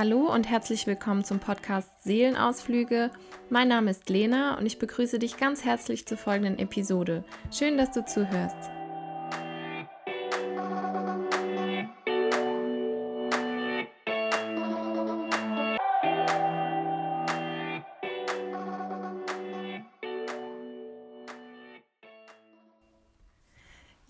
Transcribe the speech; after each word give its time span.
Hallo 0.00 0.32
und 0.32 0.48
herzlich 0.48 0.86
willkommen 0.86 1.24
zum 1.24 1.40
Podcast 1.40 1.90
Seelenausflüge. 2.04 3.10
Mein 3.50 3.68
Name 3.68 3.90
ist 3.90 4.08
Lena 4.08 4.56
und 4.56 4.64
ich 4.64 4.78
begrüße 4.78 5.18
dich 5.18 5.36
ganz 5.36 5.64
herzlich 5.66 6.06
zur 6.06 6.16
folgenden 6.16 6.58
Episode. 6.58 7.22
Schön, 7.52 7.76
dass 7.76 7.90
du 7.90 8.02
zuhörst. 8.06 8.79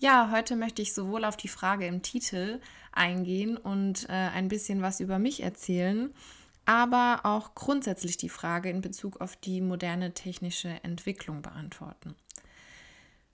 Ja, 0.03 0.31
heute 0.31 0.55
möchte 0.55 0.81
ich 0.81 0.95
sowohl 0.95 1.23
auf 1.25 1.37
die 1.37 1.47
Frage 1.47 1.85
im 1.85 2.01
Titel 2.01 2.59
eingehen 2.91 3.55
und 3.55 4.09
äh, 4.09 4.13
ein 4.13 4.47
bisschen 4.47 4.81
was 4.81 4.99
über 4.99 5.19
mich 5.19 5.43
erzählen, 5.43 6.11
aber 6.65 7.19
auch 7.21 7.53
grundsätzlich 7.53 8.17
die 8.17 8.27
Frage 8.27 8.71
in 8.71 8.81
Bezug 8.81 9.21
auf 9.21 9.35
die 9.35 9.61
moderne 9.61 10.15
technische 10.15 10.69
Entwicklung 10.83 11.43
beantworten. 11.43 12.15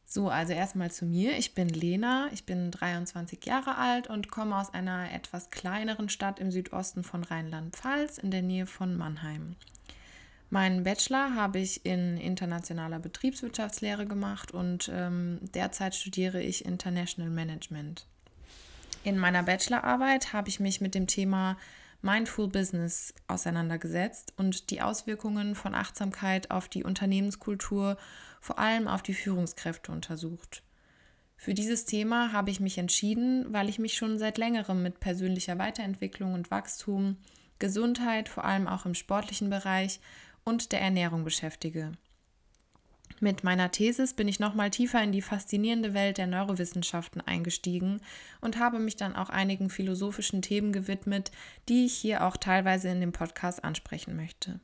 So, 0.06 0.28
also 0.28 0.52
erstmal 0.52 0.92
zu 0.92 1.06
mir. 1.06 1.38
Ich 1.38 1.54
bin 1.54 1.70
Lena, 1.70 2.28
ich 2.34 2.44
bin 2.44 2.70
23 2.70 3.46
Jahre 3.46 3.78
alt 3.78 4.10
und 4.10 4.30
komme 4.30 4.58
aus 4.58 4.74
einer 4.74 5.14
etwas 5.14 5.50
kleineren 5.52 6.10
Stadt 6.10 6.38
im 6.38 6.52
Südosten 6.52 7.06
von 7.06 7.24
Rheinland-Pfalz 7.24 8.18
in 8.18 8.30
der 8.30 8.42
Nähe 8.42 8.68
von 8.68 8.98
Mannheim. 8.98 9.56
Meinen 10.50 10.84
Bachelor 10.84 11.36
habe 11.36 11.60
ich 11.60 11.86
in 11.86 12.18
internationaler 12.18 13.00
Betriebswirtschaftslehre 13.00 14.06
gemacht 14.06 14.52
und 14.52 14.90
ähm, 14.94 15.40
derzeit 15.54 15.94
studiere 15.94 16.42
ich 16.42 16.64
International 16.64 17.30
Management. 17.30 18.08
In 19.04 19.18
meiner 19.18 19.44
Bachelorarbeit 19.44 20.32
habe 20.32 20.48
ich 20.50 20.60
mich 20.60 20.80
mit 20.80 20.96
dem 20.96 21.08
Thema 21.08 21.58
Mindful 22.02 22.48
Business 22.48 23.14
auseinandergesetzt 23.28 24.34
und 24.38 24.70
die 24.70 24.82
Auswirkungen 24.82 25.56
von 25.56 25.76
Achtsamkeit 25.76 26.52
auf 26.52 26.70
die 26.70 26.84
Unternehmenskultur, 26.84 27.98
vor 28.40 28.60
allem 28.60 28.88
auf 28.88 29.02
die 29.02 29.14
Führungskräfte 29.14 29.92
untersucht. 29.92 30.64
Für 31.36 31.54
dieses 31.54 31.86
Thema 31.86 32.32
habe 32.32 32.52
ich 32.52 32.60
mich 32.60 32.78
entschieden, 32.78 33.52
weil 33.52 33.68
ich 33.70 33.80
mich 33.80 33.96
schon 33.96 34.18
seit 34.18 34.38
längerem 34.38 34.82
mit 34.82 35.00
persönlicher 35.00 35.58
Weiterentwicklung 35.58 36.34
und 36.34 36.50
Wachstum, 36.52 37.18
Gesundheit, 37.60 38.30
vor 38.30 38.46
allem 38.46 38.68
auch 38.68 38.86
im 38.86 38.94
sportlichen 38.94 39.50
Bereich 39.50 40.00
und 40.48 40.72
der 40.72 40.80
Ernährung 40.80 41.26
beschäftige. 41.26 41.92
Mit 43.20 43.44
meiner 43.44 43.70
Thesis 43.70 44.14
bin 44.14 44.30
ich 44.30 44.40
nochmal 44.40 44.70
tiefer 44.70 45.04
in 45.04 45.12
die 45.12 45.22
faszinierende 45.22 45.94
Welt 45.94 46.18
der 46.18 46.28
Neurowissenschaften 46.28 47.20
eingestiegen 47.20 48.00
und 48.40 48.58
habe 48.58 48.80
mich 48.80 48.96
dann 48.96 49.16
auch 49.16 49.30
einigen 49.30 49.70
philosophischen 49.70 50.42
Themen 50.42 50.72
gewidmet, 50.72 51.32
die 51.68 51.86
ich 51.86 51.94
hier 51.94 52.26
auch 52.26 52.38
teilweise 52.38 52.88
in 52.88 53.02
dem 53.02 53.12
Podcast 53.12 53.64
ansprechen 53.66 54.16
möchte. 54.16 54.62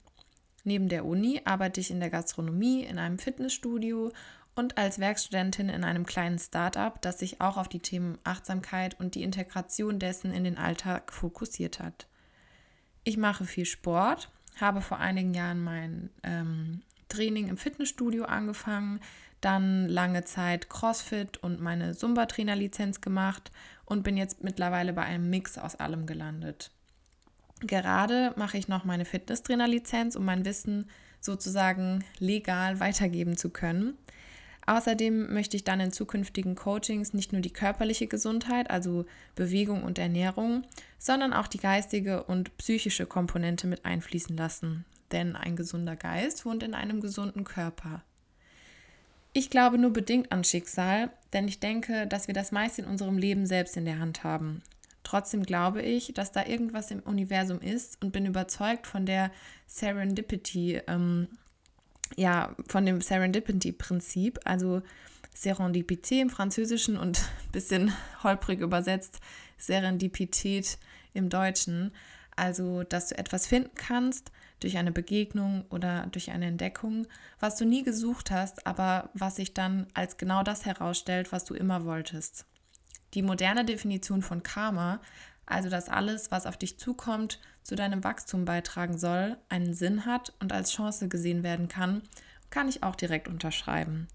Neben 0.63 0.87
der 0.87 1.03
Uni 1.03 1.41
arbeite 1.43 1.81
ich 1.81 1.91
in 1.91 1.99
der 1.99 2.09
Gastronomie, 2.09 2.83
in 2.83 2.97
einem 2.97 3.19
Fitnessstudio 3.19 4.13
und 4.55 4.77
als 4.77 4.99
Werkstudentin 4.99 5.67
in 5.67 5.83
einem 5.83 6.05
kleinen 6.05 6.39
Start-up, 6.39 7.01
das 7.01 7.19
sich 7.19 7.41
auch 7.41 7.57
auf 7.57 7.67
die 7.67 7.81
Themen 7.81 8.17
Achtsamkeit 8.23 8.97
und 9.01 9.15
die 9.15 9.23
Integration 9.23 9.99
dessen 9.99 10.31
in 10.31 10.45
den 10.45 10.57
Alltag 10.57 11.11
fokussiert 11.11 11.79
hat. 11.79 12.07
Ich 13.03 13.17
mache 13.17 13.43
viel 13.43 13.65
Sport, 13.65 14.31
habe 14.59 14.81
vor 14.81 14.99
einigen 14.99 15.33
Jahren 15.33 15.63
mein 15.63 16.09
ähm, 16.23 16.81
Training 17.09 17.47
im 17.47 17.57
Fitnessstudio 17.57 18.25
angefangen, 18.25 18.99
dann 19.41 19.87
lange 19.89 20.23
Zeit 20.23 20.69
CrossFit 20.69 21.37
und 21.37 21.59
meine 21.59 21.95
Zumba-Trainer-Lizenz 21.95 23.01
gemacht 23.01 23.51
und 23.85 24.03
bin 24.03 24.17
jetzt 24.17 24.43
mittlerweile 24.43 24.93
bei 24.93 25.03
einem 25.03 25.29
Mix 25.29 25.57
aus 25.57 25.75
allem 25.75 26.05
gelandet. 26.05 26.71
Gerade 27.59 28.33
mache 28.35 28.57
ich 28.57 28.67
noch 28.67 28.85
meine 28.85 29.05
Fitnesstrainer-Lizenz, 29.05 30.15
um 30.15 30.25
mein 30.25 30.45
Wissen 30.45 30.89
sozusagen 31.19 32.03
legal 32.19 32.79
weitergeben 32.79 33.37
zu 33.37 33.49
können. 33.49 33.97
Außerdem 34.65 35.33
möchte 35.33 35.57
ich 35.57 35.63
dann 35.63 35.79
in 35.79 35.91
zukünftigen 35.91 36.55
Coachings 36.55 37.13
nicht 37.13 37.33
nur 37.33 37.41
die 37.41 37.51
körperliche 37.51 38.07
Gesundheit, 38.07 38.69
also 38.69 39.05
Bewegung 39.35 39.83
und 39.83 39.99
Ernährung, 39.99 40.63
sondern 40.97 41.33
auch 41.33 41.47
die 41.47 41.59
geistige 41.59 42.23
und 42.23 42.55
psychische 42.57 43.05
Komponente 43.05 43.67
mit 43.67 43.85
einfließen 43.85 44.37
lassen. 44.37 44.85
Denn 45.11 45.35
ein 45.35 45.55
gesunder 45.55 45.95
Geist 45.95 46.45
wohnt 46.45 46.63
in 46.63 46.73
einem 46.73 47.01
gesunden 47.01 47.43
Körper. 47.43 48.03
Ich 49.33 49.49
glaube 49.49 49.77
nur 49.77 49.91
bedingt 49.91 50.31
an 50.31 50.43
Schicksal, 50.43 51.09
denn 51.33 51.47
ich 51.47 51.59
denke, 51.59 52.07
dass 52.07 52.27
wir 52.27 52.35
das 52.35 52.51
meiste 52.51 52.83
in 52.83 52.87
unserem 52.87 53.17
Leben 53.17 53.45
selbst 53.45 53.75
in 53.75 53.85
der 53.85 53.99
Hand 53.99 54.23
haben. 54.23 54.61
Trotzdem 55.03 55.43
glaube 55.43 55.81
ich, 55.81 56.13
dass 56.13 56.31
da 56.31 56.45
irgendwas 56.45 56.89
im 56.91 56.99
Universum 56.99 57.59
ist 57.59 58.01
und 58.01 58.11
bin 58.11 58.25
überzeugt 58.25 58.87
von 58.87 59.05
der 59.05 59.31
Serendipity, 59.67 60.81
ähm, 60.87 61.27
ja, 62.15 62.55
von 62.67 62.85
dem 62.85 63.01
Serendipity-Prinzip, 63.01 64.39
also 64.45 64.81
Serendipité 65.35 66.21
im 66.21 66.29
Französischen 66.29 66.97
und 66.97 67.19
ein 67.19 67.25
bisschen 67.51 67.93
holprig 68.23 68.59
übersetzt 68.59 69.19
Serendipität 69.57 70.77
im 71.13 71.29
Deutschen. 71.29 71.91
Also, 72.35 72.83
dass 72.83 73.09
du 73.09 73.17
etwas 73.17 73.47
finden 73.47 73.75
kannst 73.75 74.31
durch 74.59 74.77
eine 74.77 74.91
Begegnung 74.91 75.65
oder 75.69 76.07
durch 76.07 76.31
eine 76.31 76.45
Entdeckung, 76.47 77.05
was 77.39 77.57
du 77.57 77.65
nie 77.65 77.83
gesucht 77.83 78.31
hast, 78.31 78.65
aber 78.65 79.09
was 79.13 79.35
sich 79.35 79.53
dann 79.53 79.87
als 79.93 80.17
genau 80.17 80.41
das 80.41 80.65
herausstellt, 80.65 81.31
was 81.31 81.45
du 81.45 81.53
immer 81.53 81.85
wolltest. 81.85 82.45
Die 83.13 83.21
moderne 83.21 83.65
Definition 83.65 84.21
von 84.21 84.41
Karma 84.41 84.99
also 85.45 85.69
dass 85.69 85.89
alles, 85.89 86.31
was 86.31 86.45
auf 86.45 86.57
dich 86.57 86.77
zukommt, 86.77 87.39
zu 87.63 87.75
deinem 87.75 88.03
Wachstum 88.03 88.45
beitragen 88.45 88.97
soll, 88.97 89.37
einen 89.49 89.73
Sinn 89.73 90.05
hat 90.05 90.33
und 90.39 90.51
als 90.51 90.71
Chance 90.71 91.07
gesehen 91.07 91.43
werden 91.43 91.67
kann, 91.67 92.01
kann 92.49 92.67
ich 92.67 92.83
auch 92.83 92.95
direkt 92.95 93.27
unterschreiben. 93.27 94.07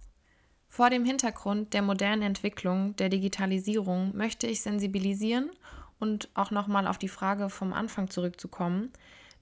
Vor 0.69 0.91
dem 0.91 1.05
Hintergrund 1.05 1.73
der 1.73 1.83
modernen 1.83 2.23
Entwicklung, 2.23 2.95
der 2.97 3.09
Digitalisierung, 3.09 4.17
möchte 4.17 4.47
ich 4.47 4.61
sensibilisieren 4.63 5.51
und 5.99 6.29
auch 6.35 6.51
nochmal 6.51 6.87
auf 6.87 6.99
die 6.99 7.09
Frage 7.09 7.49
vom 7.49 7.73
Anfang 7.73 8.11
zurückzukommen, 8.11 8.93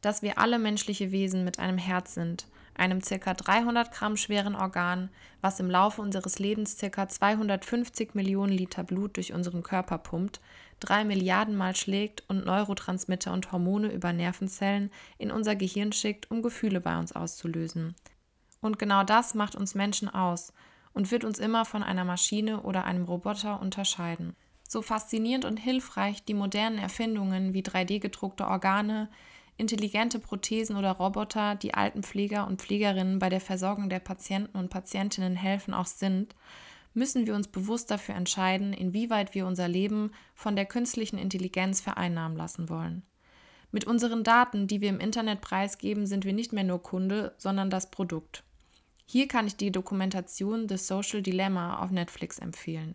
dass 0.01 0.23
wir 0.23 0.39
alle 0.39 0.59
menschliche 0.59 1.11
Wesen 1.11 1.45
mit 1.45 1.59
einem 1.59 1.79
Herz 1.79 2.15
sind, 2.15 2.47
einem 2.75 3.01
ca. 3.01 3.35
300 3.35 3.93
Gramm 3.93 4.17
schweren 4.17 4.55
Organ, 4.55 5.11
was 5.41 5.61
im 5.61 5.71
Laufe 5.71 6.01
unseres 6.01 6.39
Lebens 6.39 6.77
ca. 6.79 7.09
250 7.09 8.15
Millionen 8.15 8.53
Liter 8.53 8.85
Blut 8.85 9.17
durch 9.17 9.33
unseren 9.33 9.63
Körper 9.63 9.99
pumpt, 9.99 10.41
drei 10.81 11.05
Milliarden 11.05 11.57
Mal 11.57 11.75
schlägt 11.75 12.25
und 12.29 12.45
Neurotransmitter 12.45 13.33
und 13.33 13.53
Hormone 13.53 13.93
über 13.93 14.13
Nervenzellen 14.13 14.91
in 15.19 15.31
unser 15.31 15.57
Gehirn 15.57 15.93
schickt, 15.93 16.31
um 16.31 16.43
Gefühle 16.43 16.81
bei 16.81 16.99
uns 16.99 17.13
auszulösen. 17.13 17.95
Und 18.61 18.79
genau 18.79 19.05
das 19.05 19.35
macht 19.35 19.55
uns 19.55 19.75
Menschen 19.75 20.09
aus 20.09 20.53
und 20.93 21.11
wird 21.11 21.25
uns 21.25 21.39
immer 21.39 21.65
von 21.65 21.83
einer 21.83 22.05
Maschine 22.05 22.63
oder 22.63 22.85
einem 22.85 23.05
Roboter 23.05 23.61
unterscheiden. 23.61 24.35
So 24.69 24.83
faszinierend 24.83 25.45
und 25.45 25.59
hilfreich 25.59 26.25
die 26.25 26.35
modernen 26.35 26.79
Erfindungen 26.79 27.55
wie 27.55 27.63
3D-gedruckte 27.63 28.47
Organe, 28.47 29.09
intelligente 29.57 30.19
Prothesen 30.19 30.77
oder 30.77 30.93
Roboter, 30.93 31.55
die 31.55 31.75
alten 31.75 32.03
Pfleger 32.03 32.47
und 32.47 32.61
Pflegerinnen 32.61 33.19
bei 33.19 33.29
der 33.29 33.41
Versorgung 33.41 33.89
der 33.89 34.01
Patienten 34.01 34.59
und 34.59 34.71
Patientinnen 34.71 35.37
helfen, 35.37 35.73
auch 35.73 35.87
sind, 35.87 36.35
müssen 36.97 37.27
wir 37.27 37.35
uns 37.35 37.49
bewusst 37.49 37.91
dafür 37.91 38.15
entscheiden, 38.15 38.73
inwieweit 38.73 39.35
wir 39.35 39.47
unser 39.47 39.69
Leben 39.69 40.13
von 40.35 40.57
der 40.57 40.65
künstlichen 40.65 41.19
Intelligenz 41.19 41.81
vereinnahmen 41.81 42.37
lassen 42.37 42.69
wollen. 42.69 43.03
Mit 43.71 43.87
unseren 43.87 44.25
Daten, 44.25 44.67
die 44.67 44.81
wir 44.81 44.89
im 44.89 45.01
Internet 45.01 45.41
preisgeben, 45.41 46.07
sind 46.07 46.25
wir 46.25 46.33
nicht 46.33 46.53
mehr 46.53 46.65
nur 46.65 46.83
Kunde, 46.83 47.35
sondern 47.37 47.69
das 47.69 47.91
Produkt. 47.91 48.43
Hier 49.05 49.29
kann 49.29 49.47
ich 49.47 49.57
die 49.57 49.71
Dokumentation 49.71 50.69
The 50.69 50.79
Social 50.79 51.23
Dilemma 51.23 51.79
auf 51.79 51.91
Netflix 51.91 52.39
empfehlen. 52.39 52.95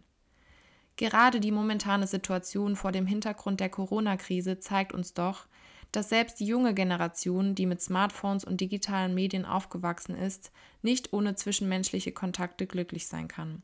Gerade 0.97 1.39
die 1.39 1.51
momentane 1.51 2.07
Situation 2.07 2.75
vor 2.75 2.91
dem 2.91 3.05
Hintergrund 3.05 3.59
der 3.59 3.69
Corona-Krise 3.69 4.59
zeigt 4.59 4.93
uns 4.93 5.13
doch, 5.13 5.47
dass 5.91 6.09
selbst 6.09 6.39
die 6.39 6.45
junge 6.45 6.73
Generation, 6.73 7.55
die 7.55 7.65
mit 7.65 7.81
Smartphones 7.81 8.43
und 8.43 8.61
digitalen 8.61 9.13
Medien 9.13 9.45
aufgewachsen 9.45 10.15
ist, 10.15 10.51
nicht 10.81 11.13
ohne 11.13 11.35
zwischenmenschliche 11.35 12.11
Kontakte 12.11 12.65
glücklich 12.65 13.07
sein 13.07 13.27
kann. 13.27 13.63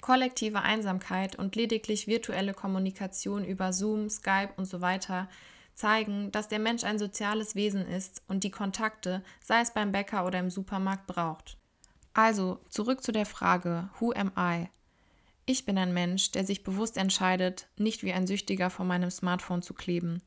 Kollektive 0.00 0.62
Einsamkeit 0.62 1.36
und 1.36 1.56
lediglich 1.56 2.06
virtuelle 2.06 2.54
Kommunikation 2.54 3.44
über 3.44 3.72
Zoom, 3.72 4.08
Skype 4.08 4.50
und 4.56 4.66
so 4.66 4.80
weiter 4.80 5.28
zeigen, 5.74 6.32
dass 6.32 6.48
der 6.48 6.58
Mensch 6.58 6.84
ein 6.84 6.98
soziales 6.98 7.54
Wesen 7.54 7.86
ist 7.86 8.22
und 8.26 8.44
die 8.44 8.50
Kontakte, 8.50 9.22
sei 9.40 9.60
es 9.60 9.72
beim 9.72 9.92
Bäcker 9.92 10.26
oder 10.26 10.40
im 10.40 10.50
Supermarkt, 10.50 11.06
braucht. 11.06 11.56
Also 12.14 12.58
zurück 12.68 13.02
zu 13.02 13.12
der 13.12 13.26
Frage, 13.26 13.88
Who 13.98 14.12
am 14.12 14.32
I? 14.36 14.68
Ich 15.46 15.64
bin 15.64 15.78
ein 15.78 15.94
Mensch, 15.94 16.32
der 16.32 16.44
sich 16.44 16.62
bewusst 16.62 16.96
entscheidet, 16.96 17.68
nicht 17.76 18.02
wie 18.02 18.12
ein 18.12 18.26
Süchtiger 18.26 18.70
vor 18.70 18.84
meinem 18.84 19.10
Smartphone 19.10 19.62
zu 19.62 19.72
kleben. 19.72 20.20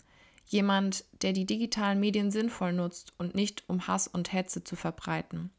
Jemand, 0.45 1.05
der 1.21 1.33
die 1.33 1.45
digitalen 1.45 1.99
Medien 1.99 2.31
sinnvoll 2.31 2.73
nutzt 2.73 3.13
und 3.19 3.35
nicht 3.35 3.63
um 3.67 3.87
Hass 3.87 4.07
und 4.07 4.33
Hetze 4.33 4.63
zu 4.63 4.75
verbreiten. 4.75 5.51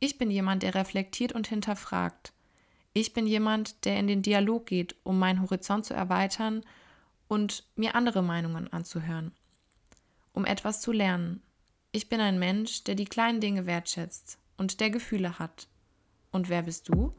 Ich 0.00 0.18
bin 0.18 0.30
jemand, 0.30 0.62
der 0.62 0.74
reflektiert 0.74 1.32
und 1.32 1.46
hinterfragt. 1.46 2.32
Ich 2.98 3.12
bin 3.12 3.26
jemand, 3.26 3.84
der 3.84 3.98
in 3.98 4.06
den 4.06 4.22
Dialog 4.22 4.64
geht, 4.64 4.96
um 5.02 5.18
meinen 5.18 5.42
Horizont 5.42 5.84
zu 5.84 5.92
erweitern 5.92 6.62
und 7.28 7.66
mir 7.76 7.94
andere 7.94 8.22
Meinungen 8.22 8.72
anzuhören, 8.72 9.32
um 10.32 10.46
etwas 10.46 10.80
zu 10.80 10.92
lernen. 10.92 11.42
Ich 11.92 12.08
bin 12.08 12.20
ein 12.20 12.38
Mensch, 12.38 12.84
der 12.84 12.94
die 12.94 13.04
kleinen 13.04 13.42
Dinge 13.42 13.66
wertschätzt 13.66 14.38
und 14.56 14.80
der 14.80 14.88
Gefühle 14.88 15.38
hat. 15.38 15.68
Und 16.32 16.48
wer 16.48 16.62
bist 16.62 16.88
du? 16.88 17.12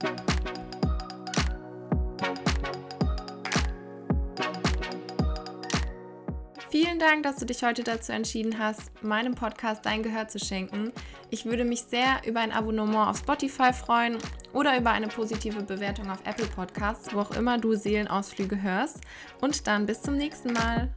Vielen 6.72 6.98
Dank, 6.98 7.22
dass 7.22 7.36
du 7.36 7.46
dich 7.46 7.62
heute 7.62 7.84
dazu 7.84 8.14
entschieden 8.14 8.58
hast, 8.58 9.04
meinem 9.04 9.36
Podcast 9.36 9.86
dein 9.86 10.02
Gehör 10.02 10.28
zu 10.28 10.40
schenken. 10.40 10.92
Ich 11.30 11.46
würde 11.46 11.66
mich 11.66 11.84
sehr 11.84 12.22
über 12.26 12.40
ein 12.40 12.52
Abonnement 12.52 13.10
auf 13.10 13.20
Spotify 13.20 13.72
freuen 13.74 14.18
oder 14.58 14.76
über 14.76 14.90
eine 14.90 15.08
positive 15.08 15.62
Bewertung 15.62 16.10
auf 16.10 16.18
Apple 16.26 16.48
Podcasts, 16.48 17.14
wo 17.14 17.20
auch 17.20 17.32
immer 17.32 17.60
du 17.60 17.76
Seelenausflüge 17.76 18.60
hörst. 18.60 19.02
Und 19.40 19.68
dann 19.68 19.86
bis 19.86 20.02
zum 20.02 20.18
nächsten 20.18 20.52
Mal. 20.52 20.90